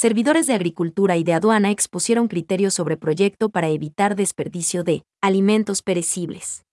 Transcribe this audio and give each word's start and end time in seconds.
servidores 0.00 0.46
de 0.46 0.54
agricultura 0.54 1.18
y 1.18 1.24
de 1.24 1.34
aduana 1.34 1.70
expusieron 1.70 2.26
criterios 2.26 2.72
sobre 2.72 2.96
proyecto 2.96 3.50
para 3.50 3.68
evitar 3.68 4.16
desperdicio 4.16 4.82
de 4.82 5.04
alimentos 5.20 5.82
perecibles. 5.82 6.64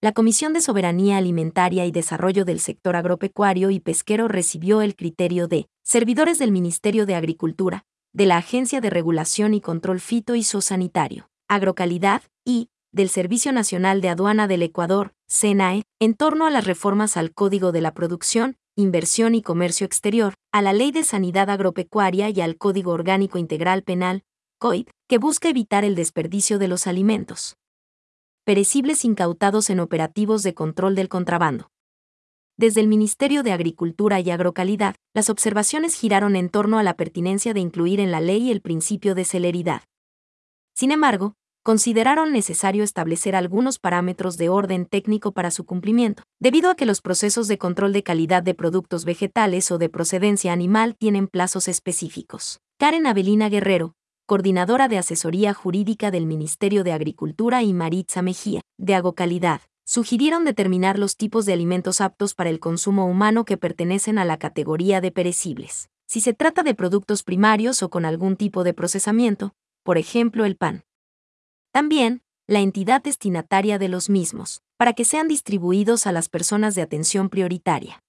La 0.00 0.12
Comisión 0.12 0.54
de 0.54 0.62
Soberanía 0.62 1.18
Alimentaria 1.18 1.84
y 1.84 1.90
Desarrollo 1.90 2.46
del 2.46 2.60
Sector 2.60 2.96
Agropecuario 2.96 3.68
y 3.68 3.80
Pesquero 3.80 4.28
recibió 4.28 4.80
el 4.80 4.96
criterio 4.96 5.46
de 5.46 5.68
servidores 5.82 6.38
del 6.38 6.50
Ministerio 6.50 7.04
de 7.04 7.16
Agricultura, 7.16 7.84
de 8.14 8.24
la 8.24 8.38
Agencia 8.38 8.80
de 8.80 8.88
Regulación 8.88 9.52
y 9.52 9.60
Control 9.60 10.00
Fito 10.00 10.34
y 10.34 10.42
Zosanitario, 10.42 11.28
Agrocalidad 11.48 12.22
y 12.46 12.70
del 12.92 13.10
Servicio 13.10 13.52
Nacional 13.52 14.00
de 14.00 14.08
Aduana 14.08 14.48
del 14.48 14.62
Ecuador, 14.62 15.12
SENAE, 15.26 15.82
en 16.00 16.14
torno 16.14 16.46
a 16.46 16.50
las 16.50 16.66
reformas 16.66 17.18
al 17.18 17.34
Código 17.34 17.72
de 17.72 17.82
la 17.82 17.92
Producción, 17.92 18.56
Inversión 18.80 19.34
y 19.34 19.42
Comercio 19.42 19.84
Exterior, 19.84 20.34
a 20.52 20.62
la 20.62 20.72
Ley 20.72 20.92
de 20.92 21.02
Sanidad 21.02 21.50
Agropecuaria 21.50 22.30
y 22.30 22.40
al 22.40 22.56
Código 22.56 22.92
Orgánico 22.92 23.36
Integral 23.36 23.82
Penal, 23.82 24.22
COIP, 24.60 24.88
que 25.08 25.18
busca 25.18 25.48
evitar 25.48 25.84
el 25.84 25.96
desperdicio 25.96 26.60
de 26.60 26.68
los 26.68 26.86
alimentos 26.86 27.56
perecibles 28.44 29.04
incautados 29.04 29.68
en 29.68 29.80
operativos 29.80 30.44
de 30.44 30.54
control 30.54 30.94
del 30.94 31.08
contrabando. 31.08 31.70
Desde 32.56 32.80
el 32.80 32.86
Ministerio 32.86 33.42
de 33.42 33.50
Agricultura 33.50 34.20
y 34.20 34.30
Agrocalidad, 34.30 34.94
las 35.12 35.28
observaciones 35.28 35.94
giraron 35.96 36.36
en 36.36 36.48
torno 36.48 36.78
a 36.78 36.84
la 36.84 36.94
pertinencia 36.94 37.54
de 37.54 37.60
incluir 37.60 37.98
en 37.98 38.12
la 38.12 38.20
ley 38.20 38.52
el 38.52 38.60
principio 38.60 39.16
de 39.16 39.24
celeridad. 39.24 39.82
Sin 40.72 40.92
embargo, 40.92 41.34
consideraron 41.62 42.32
necesario 42.32 42.84
establecer 42.84 43.36
algunos 43.36 43.78
parámetros 43.78 44.36
de 44.36 44.48
orden 44.48 44.86
técnico 44.86 45.32
para 45.32 45.50
su 45.50 45.64
cumplimiento, 45.64 46.22
debido 46.40 46.70
a 46.70 46.74
que 46.74 46.86
los 46.86 47.00
procesos 47.00 47.48
de 47.48 47.58
control 47.58 47.92
de 47.92 48.02
calidad 48.02 48.42
de 48.42 48.54
productos 48.54 49.04
vegetales 49.04 49.70
o 49.70 49.78
de 49.78 49.88
procedencia 49.88 50.52
animal 50.52 50.96
tienen 50.96 51.28
plazos 51.28 51.68
específicos. 51.68 52.60
Karen 52.78 53.06
Avelina 53.06 53.48
Guerrero, 53.48 53.94
coordinadora 54.26 54.88
de 54.88 54.98
asesoría 54.98 55.54
jurídica 55.54 56.10
del 56.10 56.26
Ministerio 56.26 56.84
de 56.84 56.92
Agricultura 56.92 57.62
y 57.62 57.72
Maritza 57.72 58.22
Mejía, 58.22 58.60
de 58.78 58.94
Agocalidad, 58.94 59.60
sugirieron 59.84 60.44
determinar 60.44 60.98
los 60.98 61.16
tipos 61.16 61.46
de 61.46 61.54
alimentos 61.54 62.02
aptos 62.02 62.34
para 62.34 62.50
el 62.50 62.60
consumo 62.60 63.06
humano 63.06 63.46
que 63.46 63.56
pertenecen 63.56 64.18
a 64.18 64.26
la 64.26 64.36
categoría 64.36 65.00
de 65.00 65.12
perecibles. 65.12 65.88
Si 66.06 66.20
se 66.20 66.34
trata 66.34 66.62
de 66.62 66.74
productos 66.74 67.22
primarios 67.22 67.82
o 67.82 67.88
con 67.88 68.04
algún 68.04 68.36
tipo 68.36 68.64
de 68.64 68.74
procesamiento, 68.74 69.54
por 69.82 69.96
ejemplo 69.96 70.44
el 70.44 70.56
pan 70.56 70.84
también, 71.78 72.22
la 72.48 72.58
entidad 72.58 73.04
destinataria 73.04 73.78
de 73.78 73.86
los 73.86 74.10
mismos, 74.10 74.62
para 74.78 74.94
que 74.94 75.04
sean 75.04 75.28
distribuidos 75.28 76.08
a 76.08 76.12
las 76.12 76.28
personas 76.28 76.74
de 76.74 76.82
atención 76.82 77.28
prioritaria. 77.28 78.00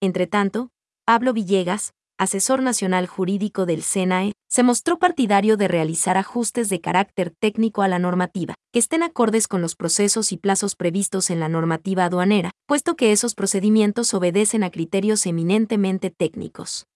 Entre 0.00 0.26
tanto, 0.26 0.70
Pablo 1.04 1.34
Villegas, 1.34 1.92
asesor 2.16 2.62
nacional 2.62 3.06
jurídico 3.06 3.66
del 3.66 3.82
SENAE, 3.82 4.32
se 4.48 4.62
mostró 4.62 4.98
partidario 4.98 5.58
de 5.58 5.68
realizar 5.68 6.16
ajustes 6.16 6.70
de 6.70 6.80
carácter 6.80 7.30
técnico 7.38 7.82
a 7.82 7.88
la 7.88 7.98
normativa, 7.98 8.54
que 8.72 8.78
estén 8.78 9.02
acordes 9.02 9.48
con 9.48 9.60
los 9.60 9.76
procesos 9.76 10.32
y 10.32 10.38
plazos 10.38 10.74
previstos 10.74 11.28
en 11.28 11.40
la 11.40 11.50
normativa 11.50 12.06
aduanera, 12.06 12.52
puesto 12.66 12.96
que 12.96 13.12
esos 13.12 13.34
procedimientos 13.34 14.14
obedecen 14.14 14.64
a 14.64 14.70
criterios 14.70 15.26
eminentemente 15.26 16.10
técnicos 16.10 16.86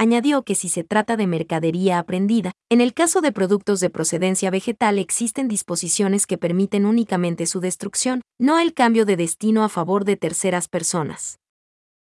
añadió 0.00 0.44
que 0.44 0.54
si 0.54 0.70
se 0.70 0.82
trata 0.82 1.18
de 1.18 1.26
mercadería 1.26 1.98
aprendida, 1.98 2.52
en 2.70 2.80
el 2.80 2.94
caso 2.94 3.20
de 3.20 3.32
productos 3.32 3.80
de 3.80 3.90
procedencia 3.90 4.50
vegetal 4.50 4.98
existen 4.98 5.46
disposiciones 5.46 6.26
que 6.26 6.38
permiten 6.38 6.86
únicamente 6.86 7.44
su 7.44 7.60
destrucción, 7.60 8.22
no 8.38 8.58
el 8.58 8.72
cambio 8.72 9.04
de 9.04 9.16
destino 9.16 9.62
a 9.62 9.68
favor 9.68 10.06
de 10.06 10.16
terceras 10.16 10.68
personas. 10.68 11.39